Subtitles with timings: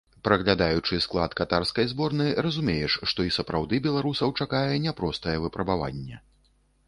[0.27, 6.15] Праглядаючы склад катарскай зборнай, разумееш, што і сапраўды беларусаў чакае няпростае выпрабаванне.